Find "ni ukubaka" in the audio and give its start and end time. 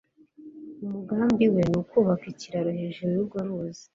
1.69-2.25